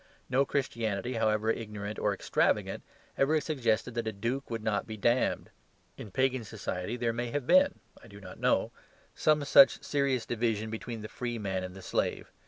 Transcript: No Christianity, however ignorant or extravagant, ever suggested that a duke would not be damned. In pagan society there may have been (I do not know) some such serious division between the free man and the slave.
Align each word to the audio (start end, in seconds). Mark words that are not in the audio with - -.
No 0.31 0.45
Christianity, 0.45 1.13
however 1.13 1.51
ignorant 1.51 1.99
or 1.99 2.11
extravagant, 2.11 2.81
ever 3.19 3.39
suggested 3.39 3.93
that 3.93 4.07
a 4.07 4.11
duke 4.11 4.49
would 4.49 4.63
not 4.63 4.87
be 4.87 4.97
damned. 4.97 5.51
In 5.95 6.09
pagan 6.09 6.43
society 6.43 6.97
there 6.97 7.13
may 7.13 7.29
have 7.29 7.45
been 7.45 7.77
(I 8.03 8.07
do 8.07 8.19
not 8.19 8.39
know) 8.39 8.71
some 9.13 9.45
such 9.45 9.83
serious 9.83 10.25
division 10.25 10.71
between 10.71 11.01
the 11.03 11.07
free 11.07 11.37
man 11.37 11.63
and 11.63 11.75
the 11.75 11.83
slave. 11.83 12.31